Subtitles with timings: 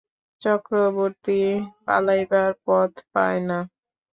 [0.41, 1.39] চক্রবর্তী
[1.85, 3.59] পালাইবার পথ পায় না।